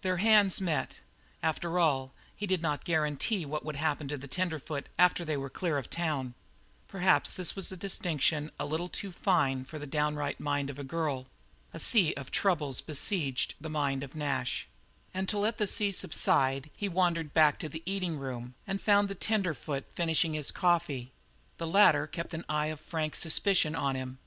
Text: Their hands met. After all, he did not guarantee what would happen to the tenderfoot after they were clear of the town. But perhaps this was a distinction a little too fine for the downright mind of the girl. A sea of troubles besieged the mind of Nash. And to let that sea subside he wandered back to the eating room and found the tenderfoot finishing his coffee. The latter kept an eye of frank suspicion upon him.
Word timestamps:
Their 0.00 0.16
hands 0.16 0.62
met. 0.62 1.00
After 1.42 1.78
all, 1.78 2.14
he 2.34 2.46
did 2.46 2.62
not 2.62 2.86
guarantee 2.86 3.44
what 3.44 3.66
would 3.66 3.76
happen 3.76 4.08
to 4.08 4.16
the 4.16 4.26
tenderfoot 4.26 4.86
after 4.98 5.26
they 5.26 5.36
were 5.36 5.50
clear 5.50 5.76
of 5.76 5.90
the 5.90 5.94
town. 5.94 6.32
But 6.86 6.92
perhaps 6.92 7.34
this 7.34 7.54
was 7.54 7.70
a 7.70 7.76
distinction 7.76 8.50
a 8.58 8.64
little 8.64 8.88
too 8.88 9.12
fine 9.12 9.66
for 9.66 9.78
the 9.78 9.86
downright 9.86 10.40
mind 10.40 10.70
of 10.70 10.76
the 10.76 10.84
girl. 10.84 11.26
A 11.74 11.80
sea 11.80 12.14
of 12.14 12.30
troubles 12.30 12.80
besieged 12.80 13.56
the 13.60 13.68
mind 13.68 14.02
of 14.02 14.16
Nash. 14.16 14.66
And 15.12 15.28
to 15.28 15.38
let 15.38 15.58
that 15.58 15.66
sea 15.66 15.92
subside 15.92 16.70
he 16.74 16.88
wandered 16.88 17.34
back 17.34 17.58
to 17.58 17.68
the 17.68 17.82
eating 17.84 18.18
room 18.18 18.54
and 18.66 18.80
found 18.80 19.08
the 19.10 19.14
tenderfoot 19.14 19.84
finishing 19.94 20.32
his 20.32 20.50
coffee. 20.50 21.12
The 21.58 21.66
latter 21.66 22.06
kept 22.06 22.32
an 22.32 22.46
eye 22.48 22.68
of 22.68 22.80
frank 22.80 23.14
suspicion 23.16 23.74
upon 23.74 23.96
him. 23.96 24.18